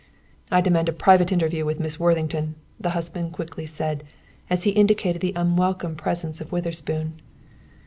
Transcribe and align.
"I 0.49 0.61
demand 0.61 0.89
a 0.89 0.93
private 0.93 1.31
interview 1.31 1.63
with 1.63 1.79
Miss 1.79 1.99
Worthington," 1.99 2.55
the 2.79 2.89
husband 2.97 3.33
quickly 3.33 3.67
said, 3.67 4.03
as 4.49 4.63
he 4.63 4.71
indicated 4.71 5.21
the 5.21 5.33
unwelcome 5.35 5.95
presence 5.95 6.41
of 6.41 6.51
Witherspoon. 6.51 7.21